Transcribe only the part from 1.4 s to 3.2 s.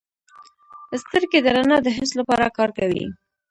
د رڼا د حس لپاره کار کوي.